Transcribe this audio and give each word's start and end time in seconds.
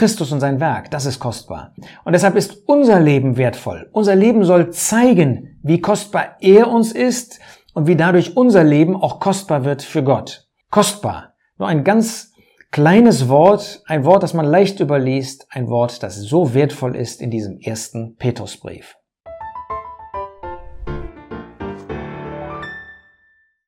Christus 0.00 0.32
und 0.32 0.40
sein 0.40 0.60
Werk, 0.60 0.90
das 0.90 1.04
ist 1.04 1.20
kostbar. 1.20 1.74
Und 2.04 2.14
deshalb 2.14 2.34
ist 2.34 2.66
unser 2.66 2.98
Leben 2.98 3.36
wertvoll. 3.36 3.90
Unser 3.92 4.16
Leben 4.16 4.44
soll 4.44 4.70
zeigen, 4.70 5.60
wie 5.62 5.82
kostbar 5.82 6.36
er 6.40 6.68
uns 6.70 6.92
ist 6.92 7.38
und 7.74 7.86
wie 7.86 7.96
dadurch 7.96 8.34
unser 8.34 8.64
Leben 8.64 8.96
auch 8.96 9.20
kostbar 9.20 9.66
wird 9.66 9.82
für 9.82 10.02
Gott. 10.02 10.48
Kostbar. 10.70 11.34
Nur 11.58 11.68
ein 11.68 11.84
ganz 11.84 12.32
kleines 12.70 13.28
Wort, 13.28 13.82
ein 13.88 14.06
Wort, 14.06 14.22
das 14.22 14.32
man 14.32 14.46
leicht 14.46 14.80
überliest, 14.80 15.48
ein 15.50 15.68
Wort, 15.68 16.02
das 16.02 16.16
so 16.16 16.54
wertvoll 16.54 16.96
ist 16.96 17.20
in 17.20 17.30
diesem 17.30 17.58
ersten 17.58 18.16
Petrusbrief. 18.16 18.96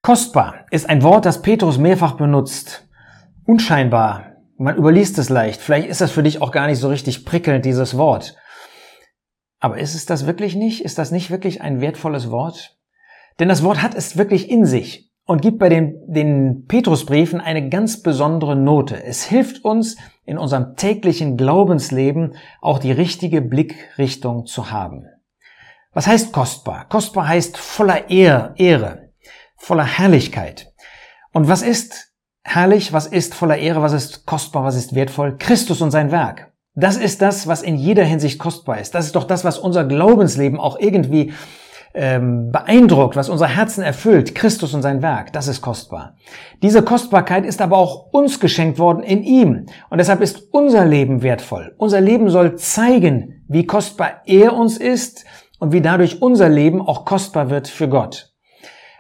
Kostbar 0.01 0.65
ist 0.71 0.89
ein 0.89 1.03
Wort, 1.03 1.27
das 1.27 1.43
Petrus 1.43 1.77
mehrfach 1.77 2.13
benutzt. 2.13 2.89
Unscheinbar. 3.45 4.32
Man 4.63 4.77
überliest 4.77 5.19
es 5.19 5.29
leicht. 5.29 5.61
Vielleicht 5.61 5.89
ist 5.89 6.01
das 6.01 6.13
für 6.13 6.23
dich 6.23 6.41
auch 6.41 6.53
gar 6.53 6.67
nicht 6.67 6.79
so 6.79 6.89
richtig 6.89 7.25
prickelnd, 7.25 7.65
dieses 7.65 7.97
Wort. 7.97 8.37
Aber 9.59 9.79
ist 9.79 9.95
es 9.95 10.07
das 10.07 10.27
wirklich 10.27 10.55
nicht? 10.55 10.85
Ist 10.85 10.99
das 10.99 11.11
nicht 11.11 11.31
wirklich 11.31 11.63
ein 11.63 11.81
wertvolles 11.81 12.31
Wort? 12.31 12.77
Denn 13.41 13.49
das 13.49 13.63
Wort 13.63 13.83
hat 13.83 13.95
es 13.95 14.17
wirklich 14.17 14.49
in 14.51 14.65
sich 14.65 15.11
und 15.25 15.43
gibt 15.43 15.59
bei 15.59 15.69
den, 15.69 16.01
den 16.07 16.67
Petrusbriefen 16.67 17.41
eine 17.41 17.69
ganz 17.69 18.03
besondere 18.03 18.57
Note. 18.57 19.03
Es 19.03 19.25
hilft 19.25 19.65
uns 19.65 19.97
in 20.25 20.39
unserem 20.39 20.77
täglichen 20.77 21.37
Glaubensleben 21.37 22.37
auch 22.61 22.79
die 22.79 22.93
richtige 22.93 23.43
Blickrichtung 23.43 24.47
zu 24.47 24.71
haben. 24.71 25.07
Was 25.93 26.07
heißt 26.07 26.33
kostbar? 26.33 26.89
Kostbar 26.89 27.29
heißt 27.29 27.57
voller 27.57 28.11
Ehre 28.11 29.13
voller 29.63 29.85
Herrlichkeit. 29.85 30.73
Und 31.33 31.49
was 31.49 31.63
ist 31.63 32.12
herrlich, 32.43 32.93
was 32.93 33.07
ist 33.07 33.35
voller 33.35 33.57
Ehre, 33.57 33.83
was 33.83 33.93
ist 33.93 34.27
kostbar, 34.27 34.65
was 34.65 34.77
ist 34.77 34.95
wertvoll? 34.95 35.37
Christus 35.39 35.81
und 35.81 35.91
sein 35.91 36.11
Werk. 36.11 36.53
Das 36.75 36.97
ist 36.97 37.21
das, 37.21 37.47
was 37.47 37.63
in 37.63 37.77
jeder 37.77 38.05
Hinsicht 38.05 38.39
kostbar 38.39 38.81
ist. 38.81 38.95
Das 38.95 39.07
ist 39.07 39.15
doch 39.15 39.25
das, 39.25 39.45
was 39.45 39.59
unser 39.59 39.85
Glaubensleben 39.85 40.59
auch 40.59 40.79
irgendwie 40.79 41.33
ähm, 41.95 42.51
beeindruckt, 42.51 43.17
was 43.17 43.29
unser 43.29 43.47
Herzen 43.47 43.83
erfüllt. 43.83 44.35
Christus 44.35 44.73
und 44.73 44.81
sein 44.81 45.03
Werk, 45.03 45.33
das 45.35 45.49
ist 45.49 45.61
kostbar. 45.61 46.17
Diese 46.63 46.83
Kostbarkeit 46.83 47.45
ist 47.45 47.61
aber 47.61 47.77
auch 47.77 48.13
uns 48.13 48.41
geschenkt 48.41 48.79
worden 48.79 49.03
in 49.03 49.23
ihm. 49.23 49.67
Und 49.91 49.99
deshalb 49.99 50.23
ist 50.23 50.49
unser 50.53 50.87
Leben 50.87 51.23
wertvoll. 51.23 51.75
Unser 51.77 52.01
Leben 52.01 52.31
soll 52.31 52.57
zeigen, 52.57 53.45
wie 53.49 53.67
kostbar 53.67 54.23
er 54.25 54.55
uns 54.55 54.79
ist 54.79 55.27
und 55.59 55.73
wie 55.73 55.83
dadurch 55.83 56.23
unser 56.23 56.49
Leben 56.49 56.81
auch 56.81 57.05
kostbar 57.05 57.51
wird 57.51 57.69
für 57.69 57.89
Gott. 57.89 58.33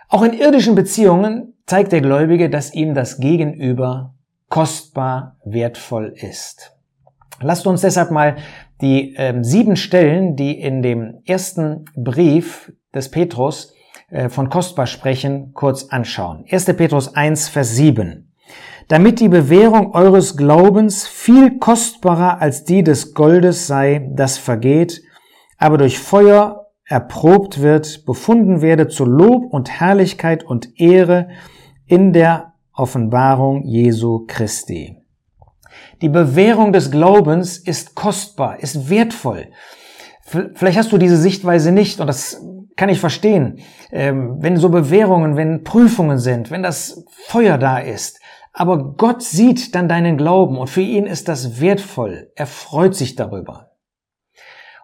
Auch 0.08 0.22
in 0.22 0.34
irdischen 0.34 0.74
Beziehungen 0.74 1.51
zeigt 1.72 1.92
der 1.92 2.02
Gläubige, 2.02 2.50
dass 2.50 2.74
ihm 2.74 2.92
das 2.92 3.16
Gegenüber 3.16 4.12
kostbar 4.50 5.38
wertvoll 5.42 6.12
ist. 6.14 6.76
Lasst 7.40 7.66
uns 7.66 7.80
deshalb 7.80 8.10
mal 8.10 8.36
die 8.82 9.16
äh, 9.16 9.42
sieben 9.42 9.76
Stellen, 9.76 10.36
die 10.36 10.60
in 10.60 10.82
dem 10.82 11.22
ersten 11.24 11.86
Brief 11.96 12.70
des 12.94 13.10
Petrus 13.10 13.72
äh, 14.10 14.28
von 14.28 14.50
kostbar 14.50 14.86
sprechen, 14.86 15.54
kurz 15.54 15.84
anschauen. 15.84 16.44
1. 16.50 16.66
Petrus 16.76 17.14
1, 17.14 17.48
Vers 17.48 17.74
7. 17.74 18.30
Damit 18.88 19.18
die 19.20 19.30
Bewährung 19.30 19.94
eures 19.94 20.36
Glaubens 20.36 21.06
viel 21.06 21.58
kostbarer 21.58 22.42
als 22.42 22.64
die 22.64 22.84
des 22.84 23.14
Goldes 23.14 23.66
sei, 23.66 24.10
das 24.12 24.36
vergeht, 24.36 25.00
aber 25.56 25.78
durch 25.78 25.98
Feuer 25.98 26.66
erprobt 26.84 27.62
wird, 27.62 28.04
befunden 28.04 28.60
werde 28.60 28.88
zu 28.88 29.06
Lob 29.06 29.50
und 29.50 29.70
Herrlichkeit 29.70 30.44
und 30.44 30.78
Ehre 30.78 31.28
in 31.92 32.14
der 32.14 32.54
Offenbarung 32.72 33.64
Jesu 33.64 34.24
Christi. 34.26 34.96
Die 36.00 36.08
Bewährung 36.08 36.72
des 36.72 36.90
Glaubens 36.90 37.58
ist 37.58 37.94
kostbar, 37.94 38.60
ist 38.60 38.88
wertvoll. 38.88 39.48
Vielleicht 40.22 40.78
hast 40.78 40.90
du 40.90 40.96
diese 40.96 41.18
Sichtweise 41.18 41.70
nicht 41.70 42.00
und 42.00 42.06
das 42.06 42.42
kann 42.76 42.88
ich 42.88 42.98
verstehen. 42.98 43.58
Ähm, 43.90 44.38
wenn 44.40 44.56
so 44.56 44.70
Bewährungen, 44.70 45.36
wenn 45.36 45.64
Prüfungen 45.64 46.16
sind, 46.16 46.50
wenn 46.50 46.62
das 46.62 47.04
Feuer 47.26 47.58
da 47.58 47.76
ist. 47.76 48.20
Aber 48.54 48.94
Gott 48.94 49.22
sieht 49.22 49.74
dann 49.74 49.86
deinen 49.86 50.16
Glauben 50.16 50.56
und 50.56 50.70
für 50.70 50.80
ihn 50.80 51.04
ist 51.04 51.28
das 51.28 51.60
wertvoll. 51.60 52.32
Er 52.36 52.46
freut 52.46 52.94
sich 52.94 53.16
darüber. 53.16 53.72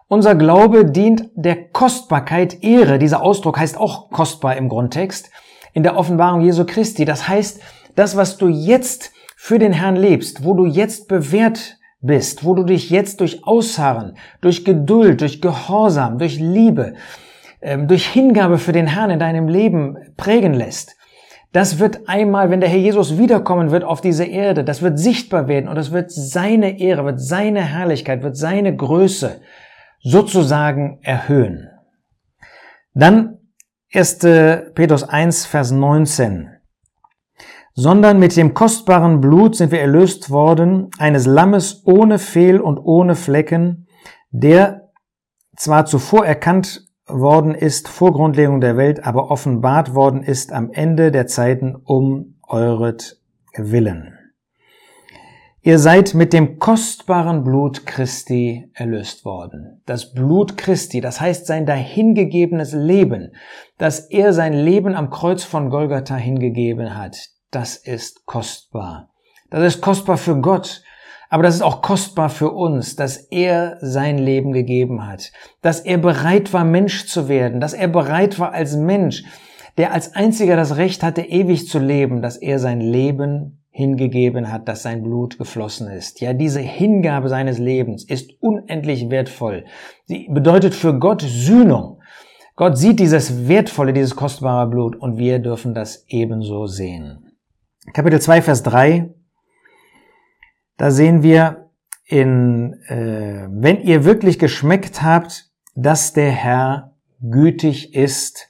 Unser 0.07 0.35
Glaube 0.35 0.85
dient 0.85 1.31
der 1.33 1.69
Kostbarkeit 1.69 2.63
Ehre. 2.63 2.99
Dieser 2.99 3.23
Ausdruck 3.23 3.57
heißt 3.57 3.77
auch 3.77 4.11
kostbar 4.11 4.57
im 4.57 4.69
Grundtext 4.69 5.31
in 5.73 5.83
der 5.83 5.97
Offenbarung 5.97 6.41
Jesu 6.41 6.65
Christi. 6.65 7.05
Das 7.05 7.27
heißt, 7.27 7.61
das, 7.95 8.15
was 8.15 8.37
du 8.37 8.47
jetzt 8.47 9.11
für 9.35 9.59
den 9.59 9.73
Herrn 9.73 9.95
lebst, 9.95 10.43
wo 10.43 10.53
du 10.53 10.65
jetzt 10.65 11.07
bewährt 11.07 11.77
bist, 12.01 12.43
wo 12.43 12.55
du 12.55 12.63
dich 12.63 12.89
jetzt 12.89 13.19
durch 13.19 13.45
Ausharren, 13.45 14.15
durch 14.41 14.65
Geduld, 14.65 15.21
durch 15.21 15.41
Gehorsam, 15.41 16.17
durch 16.17 16.39
Liebe, 16.39 16.93
ähm, 17.61 17.87
durch 17.87 18.07
Hingabe 18.07 18.57
für 18.57 18.71
den 18.71 18.87
Herrn 18.87 19.09
in 19.09 19.19
deinem 19.19 19.47
Leben 19.47 19.97
prägen 20.15 20.53
lässt, 20.53 20.95
das 21.51 21.79
wird 21.79 22.07
einmal, 22.07 22.51
wenn 22.51 22.59
der 22.59 22.69
Herr 22.69 22.77
Jesus 22.77 23.17
wiederkommen 23.17 23.71
wird 23.71 23.83
auf 23.83 24.01
diese 24.01 24.23
Erde, 24.23 24.63
das 24.63 24.83
wird 24.83 24.99
sichtbar 24.99 25.47
werden 25.47 25.67
und 25.67 25.75
das 25.75 25.91
wird 25.91 26.11
seine 26.11 26.79
Ehre, 26.79 27.05
wird 27.05 27.19
seine 27.19 27.63
Herrlichkeit, 27.63 28.21
wird 28.21 28.37
seine 28.37 28.75
Größe 28.75 29.41
sozusagen 30.01 30.99
erhöhen. 31.01 31.69
Dann 32.93 33.38
1. 33.91 34.19
Petrus 34.75 35.03
1, 35.03 35.47
Vers 35.47 35.71
19. 35.71 36.51
Sondern 37.73 38.19
mit 38.19 38.37
dem 38.37 38.53
kostbaren 38.53 39.19
Blut 39.19 39.55
sind 39.55 39.71
wir 39.71 39.81
erlöst 39.81 40.29
worden, 40.29 40.91
eines 40.99 41.25
Lammes 41.25 41.81
ohne 41.85 42.19
Fehl 42.19 42.59
und 42.59 42.77
ohne 42.77 43.15
Flecken, 43.15 43.87
der 44.29 44.91
zwar 45.55 45.87
zuvor 45.87 46.23
erkannt 46.23 46.87
worden 47.07 47.55
ist 47.55 47.87
vor 47.87 48.13
Grundlegung 48.13 48.61
der 48.61 48.77
Welt, 48.77 49.03
aber 49.03 49.31
offenbart 49.31 49.95
worden 49.95 50.21
ist 50.21 50.53
am 50.53 50.69
Ende 50.71 51.09
der 51.09 51.25
Zeiten 51.25 51.75
um 51.75 52.35
euret 52.47 53.19
Willen. 53.57 54.18
Ihr 55.61 55.77
seid 55.77 56.13
mit 56.13 56.31
dem 56.31 56.57
kostbaren 56.57 57.43
Blut 57.43 57.85
Christi 57.85 58.71
erlöst 58.73 59.25
worden. 59.25 59.81
Das 59.85 60.13
Blut 60.13 60.55
Christi, 60.55 61.01
das 61.01 61.19
heißt 61.19 61.45
sein 61.47 61.65
dahingegebenes 61.65 62.71
Leben, 62.71 63.33
dass 63.77 63.99
er 63.99 64.31
sein 64.31 64.53
Leben 64.53 64.95
am 64.95 65.09
Kreuz 65.09 65.43
von 65.43 65.69
Golgatha 65.69 66.15
hingegeben 66.15 66.97
hat, 66.97 67.17
das 67.51 67.75
ist 67.75 68.25
kostbar. 68.25 69.09
Das 69.49 69.75
ist 69.75 69.81
kostbar 69.81 70.15
für 70.15 70.39
Gott, 70.39 70.81
aber 71.29 71.43
das 71.43 71.55
ist 71.55 71.61
auch 71.61 71.81
kostbar 71.81 72.29
für 72.29 72.51
uns, 72.51 72.95
dass 72.95 73.17
er 73.17 73.77
sein 73.81 74.17
Leben 74.17 74.53
gegeben 74.53 75.05
hat, 75.05 75.33
dass 75.61 75.81
er 75.81 75.97
bereit 75.97 76.53
war, 76.53 76.63
Mensch 76.63 77.07
zu 77.07 77.27
werden, 77.27 77.59
dass 77.59 77.73
er 77.73 77.89
bereit 77.89 78.39
war 78.39 78.53
als 78.53 78.77
Mensch, 78.77 79.25
der 79.77 79.91
als 79.91 80.15
einziger 80.15 80.55
das 80.55 80.77
Recht 80.77 81.03
hatte, 81.03 81.21
ewig 81.21 81.67
zu 81.67 81.79
leben, 81.79 82.21
dass 82.21 82.37
er 82.37 82.59
sein 82.59 82.79
Leben 82.79 83.58
hingegeben 83.71 84.51
hat, 84.51 84.67
dass 84.67 84.83
sein 84.83 85.03
Blut 85.03 85.37
geflossen 85.37 85.89
ist. 85.89 86.21
Ja, 86.21 86.33
diese 86.33 86.59
Hingabe 86.59 87.29
seines 87.29 87.59
Lebens 87.59 88.03
ist 88.03 88.31
unendlich 88.41 89.09
wertvoll. 89.09 89.65
Sie 90.05 90.27
bedeutet 90.29 90.73
für 90.73 90.97
Gott 90.99 91.21
Sühnung. 91.21 92.01
Gott 92.55 92.77
sieht 92.77 92.99
dieses 92.99 93.47
wertvolle, 93.47 93.93
dieses 93.93 94.15
kostbare 94.15 94.69
Blut 94.69 94.95
und 94.95 95.17
wir 95.17 95.39
dürfen 95.39 95.73
das 95.73 96.03
ebenso 96.07 96.65
sehen. 96.65 97.37
Kapitel 97.93 98.19
2, 98.19 98.41
Vers 98.41 98.63
3, 98.63 99.13
da 100.77 100.91
sehen 100.91 101.23
wir 101.23 101.69
in, 102.05 102.73
äh, 102.87 103.47
wenn 103.49 103.81
ihr 103.81 104.03
wirklich 104.03 104.39
geschmeckt 104.39 105.01
habt, 105.01 105.51
dass 105.75 106.11
der 106.13 106.31
Herr 106.31 106.95
gütig 107.21 107.93
ist, 107.95 108.48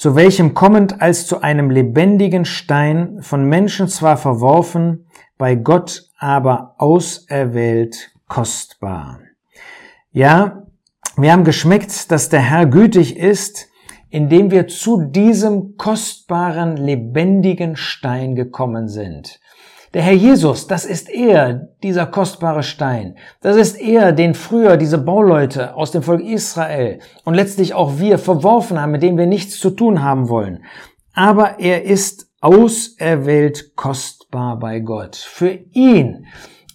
zu 0.00 0.14
welchem 0.14 0.54
kommend 0.54 1.02
als 1.02 1.26
zu 1.26 1.42
einem 1.42 1.68
lebendigen 1.68 2.46
Stein, 2.46 3.18
von 3.20 3.44
Menschen 3.44 3.86
zwar 3.86 4.16
verworfen, 4.16 5.06
bei 5.36 5.56
Gott 5.56 6.04
aber 6.16 6.74
auserwählt 6.78 8.10
kostbar. 8.26 9.20
Ja, 10.10 10.62
wir 11.18 11.30
haben 11.30 11.44
geschmeckt, 11.44 12.10
dass 12.10 12.30
der 12.30 12.40
Herr 12.40 12.64
gütig 12.64 13.18
ist, 13.18 13.68
indem 14.08 14.50
wir 14.50 14.68
zu 14.68 15.02
diesem 15.02 15.76
kostbaren, 15.76 16.78
lebendigen 16.78 17.76
Stein 17.76 18.34
gekommen 18.34 18.88
sind. 18.88 19.38
Der 19.92 20.02
Herr 20.02 20.12
Jesus, 20.12 20.68
das 20.68 20.84
ist 20.84 21.10
er, 21.10 21.68
dieser 21.82 22.06
kostbare 22.06 22.62
Stein. 22.62 23.16
Das 23.40 23.56
ist 23.56 23.80
er, 23.80 24.12
den 24.12 24.34
früher 24.34 24.76
diese 24.76 24.98
Bauleute 24.98 25.74
aus 25.74 25.90
dem 25.90 26.04
Volk 26.04 26.22
Israel 26.22 27.00
und 27.24 27.34
letztlich 27.34 27.74
auch 27.74 27.98
wir 27.98 28.18
verworfen 28.18 28.80
haben, 28.80 28.92
mit 28.92 29.02
dem 29.02 29.18
wir 29.18 29.26
nichts 29.26 29.58
zu 29.58 29.70
tun 29.70 30.00
haben 30.00 30.28
wollen. 30.28 30.64
Aber 31.12 31.58
er 31.58 31.82
ist 31.82 32.28
auserwählt 32.40 33.74
kostbar 33.74 34.60
bei 34.60 34.78
Gott. 34.78 35.16
Für 35.16 35.58
ihn 35.72 36.26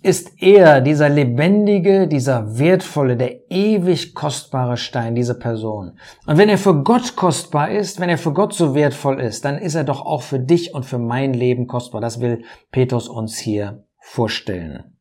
ist 0.05 0.39
er 0.39 0.81
dieser 0.81 1.09
lebendige, 1.09 2.07
dieser 2.07 2.59
wertvolle, 2.59 3.17
der 3.17 3.49
ewig 3.49 4.13
kostbare 4.13 4.77
Stein, 4.77 5.15
diese 5.15 5.33
Person. 5.39 5.97
Und 6.27 6.37
wenn 6.37 6.47
er 6.47 6.59
für 6.59 6.83
Gott 6.83 7.15
kostbar 7.15 7.71
ist, 7.71 7.99
wenn 7.99 8.09
er 8.09 8.19
für 8.19 8.31
Gott 8.31 8.53
so 8.53 8.75
wertvoll 8.75 9.19
ist, 9.19 9.45
dann 9.45 9.57
ist 9.57 9.73
er 9.73 9.83
doch 9.83 10.05
auch 10.05 10.21
für 10.21 10.39
dich 10.39 10.75
und 10.75 10.85
für 10.85 10.99
mein 10.99 11.33
Leben 11.33 11.65
kostbar. 11.65 12.01
Das 12.01 12.21
will 12.21 12.43
Petrus 12.71 13.09
uns 13.09 13.39
hier 13.39 13.83
vorstellen. 13.97 14.95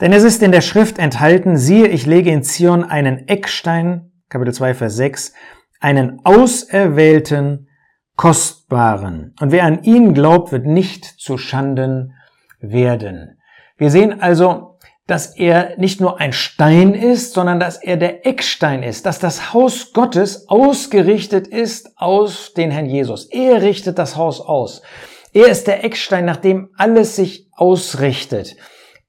Denn 0.00 0.12
es 0.12 0.22
ist 0.22 0.44
in 0.44 0.52
der 0.52 0.60
Schrift 0.60 1.00
enthalten, 1.00 1.56
siehe, 1.56 1.88
ich 1.88 2.06
lege 2.06 2.30
in 2.30 2.44
Zion 2.44 2.84
einen 2.84 3.26
Eckstein, 3.26 4.12
Kapitel 4.28 4.54
2, 4.54 4.74
Vers 4.74 4.94
6, 4.94 5.32
einen 5.80 6.20
auserwählten, 6.24 7.68
kostbaren. 8.14 9.34
Und 9.40 9.50
wer 9.50 9.64
an 9.64 9.82
ihn 9.82 10.14
glaubt, 10.14 10.52
wird 10.52 10.66
nicht 10.66 11.04
zu 11.04 11.36
Schanden 11.36 12.14
werden. 12.60 13.40
Wir 13.76 13.90
sehen 13.90 14.20
also, 14.20 14.78
dass 15.06 15.36
er 15.36 15.76
nicht 15.76 16.00
nur 16.00 16.20
ein 16.20 16.32
Stein 16.32 16.94
ist, 16.94 17.34
sondern 17.34 17.60
dass 17.60 17.76
er 17.76 17.96
der 17.96 18.26
Eckstein 18.26 18.82
ist, 18.82 19.04
dass 19.04 19.18
das 19.18 19.52
Haus 19.52 19.92
Gottes 19.92 20.48
ausgerichtet 20.48 21.46
ist 21.46 21.90
aus 21.96 22.54
den 22.54 22.70
Herrn 22.70 22.86
Jesus. 22.86 23.26
Er 23.26 23.60
richtet 23.62 23.98
das 23.98 24.16
Haus 24.16 24.40
aus. 24.40 24.82
Er 25.32 25.48
ist 25.48 25.66
der 25.66 25.84
Eckstein, 25.84 26.24
nach 26.24 26.36
dem 26.36 26.70
alles 26.76 27.16
sich 27.16 27.48
ausrichtet. 27.52 28.56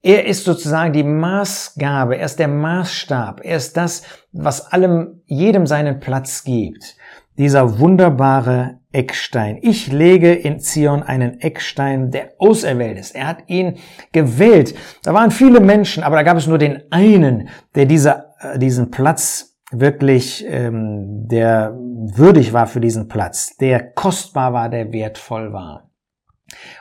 Er 0.01 0.25
ist 0.25 0.43
sozusagen 0.43 0.91
die 0.91 1.03
Maßgabe, 1.03 2.17
er 2.17 2.25
ist 2.25 2.37
der 2.37 2.47
Maßstab, 2.47 3.41
er 3.43 3.57
ist 3.57 3.77
das, 3.77 4.03
was 4.31 4.71
allem, 4.71 5.21
jedem 5.25 5.65
seinen 5.65 5.99
Platz 5.99 6.43
gibt. 6.43 6.95
Dieser 7.37 7.79
wunderbare 7.79 8.79
Eckstein. 8.91 9.59
Ich 9.61 9.91
lege 9.91 10.33
in 10.33 10.59
Zion 10.59 11.03
einen 11.03 11.41
Eckstein, 11.41 12.11
der 12.11 12.33
auserwählt 12.37 12.97
ist. 12.97 13.13
Er 13.13 13.27
hat 13.27 13.43
ihn 13.47 13.75
gewählt. 14.13 14.73
Da 15.03 15.13
waren 15.13 15.31
viele 15.31 15.59
Menschen, 15.59 16.03
aber 16.03 16.15
da 16.15 16.23
gab 16.23 16.37
es 16.37 16.47
nur 16.47 16.57
den 16.57 16.83
einen, 16.91 17.49
der 17.75 17.85
diese, 17.85 18.25
äh, 18.39 18.57
diesen 18.57 18.91
Platz 18.91 19.57
wirklich, 19.71 20.45
ähm, 20.47 21.27
der 21.27 21.75
würdig 21.77 22.53
war 22.53 22.67
für 22.67 22.79
diesen 22.79 23.07
Platz, 23.07 23.57
der 23.57 23.91
kostbar 23.91 24.53
war, 24.53 24.69
der 24.69 24.93
wertvoll 24.93 25.51
war. 25.51 25.84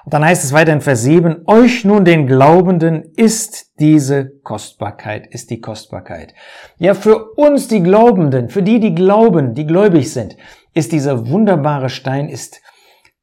Und 0.04 0.12
dann 0.12 0.24
heißt 0.24 0.44
es 0.44 0.52
weiter 0.52 0.72
in 0.72 0.82
Vers 0.82 1.02
7, 1.02 1.44
euch 1.46 1.84
nun 1.84 2.04
den 2.04 2.26
Glaubenden 2.26 3.02
ist 3.16 3.78
diese 3.80 4.28
Kostbarkeit, 4.42 5.26
ist 5.26 5.48
die 5.50 5.60
Kostbarkeit. 5.60 6.34
Ja, 6.76 6.92
für 6.92 7.32
uns 7.36 7.68
die 7.68 7.82
Glaubenden, 7.82 8.50
für 8.50 8.62
die, 8.62 8.80
die 8.80 8.94
glauben, 8.94 9.54
die 9.54 9.66
gläubig 9.66 10.12
sind, 10.12 10.36
ist 10.74 10.92
dieser 10.92 11.28
wunderbare 11.28 11.88
Stein, 11.88 12.28
ist 12.28 12.60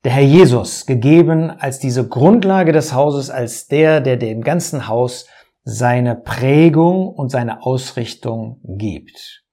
der 0.03 0.13
Herr 0.13 0.23
Jesus 0.23 0.87
gegeben 0.87 1.51
als 1.51 1.77
diese 1.77 2.07
Grundlage 2.07 2.71
des 2.71 2.93
Hauses, 2.93 3.29
als 3.29 3.67
der, 3.67 4.01
der 4.01 4.17
dem 4.17 4.41
ganzen 4.41 4.87
Haus 4.87 5.27
seine 5.63 6.15
Prägung 6.15 7.09
und 7.09 7.29
seine 7.29 7.63
Ausrichtung 7.63 8.59
gibt. 8.63 9.43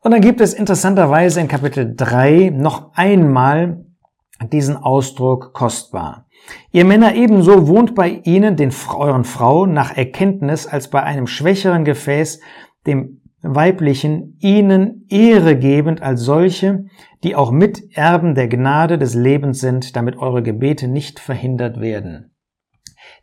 Und 0.00 0.10
dann 0.10 0.20
gibt 0.20 0.42
es 0.42 0.52
interessanterweise 0.52 1.40
in 1.40 1.48
Kapitel 1.48 1.94
3 1.96 2.50
noch 2.54 2.92
einmal 2.94 3.86
diesen 4.52 4.76
Ausdruck 4.76 5.52
kostbar. 5.52 6.26
Ihr 6.72 6.84
Männer 6.84 7.14
ebenso 7.14 7.68
wohnt 7.68 7.94
bei 7.94 8.20
ihnen, 8.24 8.56
den 8.56 8.72
euren 8.96 9.24
Frauen, 9.24 9.72
nach 9.72 9.96
Erkenntnis 9.96 10.66
als 10.66 10.88
bei 10.88 11.02
einem 11.02 11.26
schwächeren 11.26 11.84
Gefäß, 11.84 12.40
dem 12.86 13.20
weiblichen, 13.42 14.36
ihnen 14.40 15.06
Ehre 15.08 15.56
gebend 15.56 16.02
als 16.02 16.22
solche, 16.22 16.86
die 17.22 17.36
auch 17.36 17.50
Miterben 17.50 18.34
der 18.34 18.48
Gnade 18.48 18.98
des 18.98 19.14
Lebens 19.14 19.60
sind, 19.60 19.96
damit 19.96 20.16
eure 20.16 20.42
Gebete 20.42 20.88
nicht 20.88 21.20
verhindert 21.20 21.80
werden. 21.80 22.32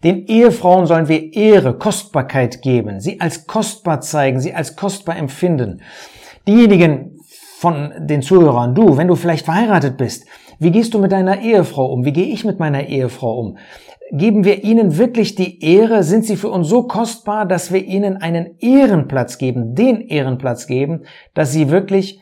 Den 0.04 0.26
Ehefrauen 0.26 0.86
sollen 0.86 1.08
wir 1.08 1.34
Ehre, 1.34 1.78
Kostbarkeit 1.78 2.62
geben, 2.62 3.00
sie 3.00 3.22
als 3.22 3.48
kostbar 3.48 4.02
zeigen, 4.02 4.40
sie 4.40 4.54
als 4.54 4.76
kostbar 4.76 5.18
empfinden. 5.18 5.82
Diejenigen 6.48 7.18
von 7.58 7.94
den 8.00 8.22
Zuhörern, 8.22 8.76
du, 8.76 8.98
wenn 8.98 9.08
du 9.08 9.16
vielleicht 9.16 9.46
verheiratet 9.46 9.98
bist, 9.98 10.28
wie 10.60 10.72
gehst 10.72 10.94
du 10.94 11.00
mit 11.00 11.12
deiner 11.12 11.42
Ehefrau 11.42 11.86
um? 11.86 12.06
Wie 12.06 12.14
gehe 12.14 12.28
ich 12.28 12.46
mit 12.46 12.60
meiner 12.60 12.88
Ehefrau 12.88 13.40
um? 13.40 13.58
Geben 14.12 14.44
wir 14.46 14.64
ihnen 14.64 14.98
wirklich 14.98 15.36
die 15.36 15.64
Ehre? 15.64 16.04
Sind 16.04 16.26
sie 16.26 16.36
für 16.36 16.50
uns 16.50 16.68
so 16.68 16.84
kostbar, 16.84 17.46
dass 17.46 17.74
wir 17.74 17.84
ihnen 17.84 18.18
einen 18.18 18.58
Ehrenplatz 18.60 19.38
geben, 19.38 19.74
den 19.74 20.02
Ehrenplatz 20.02 20.68
geben, 20.68 21.06
dass 21.34 21.52
sie 21.52 21.72
wirklich 21.72 22.20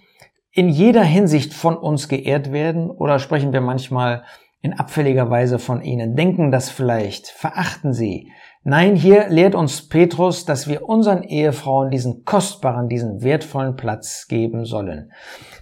in 0.52 0.70
jeder 0.70 1.04
Hinsicht 1.04 1.54
von 1.54 1.76
uns 1.76 2.08
geehrt 2.08 2.52
werden? 2.52 2.90
Oder 2.90 3.20
sprechen 3.20 3.52
wir 3.52 3.62
manchmal 3.62 4.24
in 4.62 4.74
abfälliger 4.74 5.30
Weise 5.30 5.60
von 5.60 5.82
ihnen? 5.82 6.16
Denken 6.16 6.52
das 6.52 6.70
vielleicht? 6.70 7.28
Verachten 7.28 7.92
sie? 7.92 8.30
Nein, 8.64 8.96
hier 8.96 9.28
lehrt 9.28 9.56
uns 9.56 9.90
Petrus, 9.90 10.46
dass 10.46 10.70
wir 10.70 10.88
unseren 10.88 11.24
Ehefrauen 11.24 11.92
diesen 11.92 12.24
kostbaren, 12.24 12.88
diesen 12.88 13.22
wertvollen 13.22 13.76
Platz 13.76 14.28
geben 14.30 14.64
sollen. 14.64 15.12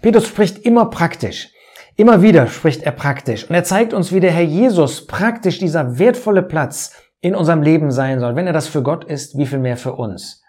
Petrus 0.04 0.28
spricht 0.28 0.60
immer 0.60 0.86
praktisch. 0.86 1.50
Immer 1.96 2.22
wieder 2.22 2.48
spricht 2.48 2.84
er 2.84 2.92
praktisch 2.92 3.48
und 3.50 3.56
er 3.56 3.64
zeigt 3.64 3.94
uns, 3.94 4.12
wie 4.12 4.20
der 4.20 4.32
Herr 4.32 4.44
Jesus 4.44 5.08
praktisch 5.08 5.60
dieser 5.60 6.00
wertvolle 6.00 6.42
Platz 6.42 6.94
in 7.20 7.36
unserem 7.36 7.62
Leben 7.62 7.92
sein 7.92 8.20
soll. 8.20 8.36
Wenn 8.36 8.48
er 8.48 8.54
das 8.54 8.68
für 8.68 8.82
Gott 8.82 9.04
ist, 9.04 9.38
wie 9.38 9.46
viel 9.46 9.60
mehr 9.60 9.78
für 9.78 9.94
uns. 9.94 10.42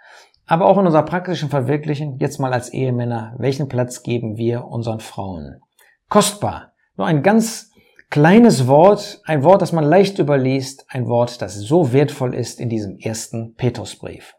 Aber 0.47 0.67
auch 0.67 0.79
in 0.79 0.87
unserer 0.87 1.05
praktischen 1.05 1.51
Verwirklichen, 1.51 2.19
jetzt 2.19 2.39
mal 2.39 2.53
als 2.53 2.71
Ehemänner, 2.73 3.35
welchen 3.39 3.69
Platz 3.69 4.03
geben 4.03 4.37
wir 4.37 4.65
unseren 4.65 5.01
Frauen? 5.01 5.61
Kostbar. 6.09 6.73
Nur 6.97 7.07
ein 7.07 7.23
ganz 7.23 7.71
kleines 8.11 8.67
Wort, 8.67 9.21
ein 9.25 9.43
Wort, 9.43 9.63
das 9.63 9.73
man 9.73 9.85
leicht 9.85 10.19
überliest, 10.19 10.85
ein 10.89 11.07
Wort, 11.07 11.41
das 11.41 11.55
so 11.55 11.93
wertvoll 11.93 12.35
ist 12.35 12.61
in 12.61 12.69
diesem 12.69 12.99
ersten 12.99 13.55
Petrusbrief. 13.55 14.35